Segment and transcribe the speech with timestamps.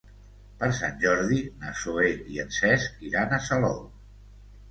[0.61, 3.77] Per Sant Jordi na Zoè i en Cesc iran a Salou.